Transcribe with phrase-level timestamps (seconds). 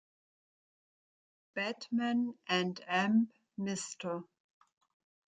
[1.53, 4.23] Batman & Mr.